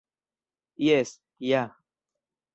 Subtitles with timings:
[0.85, 1.13] Jes,
[1.51, 1.63] ja.